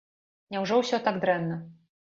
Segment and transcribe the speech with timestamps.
[0.55, 1.65] Няўжо ўсё так дрэнна?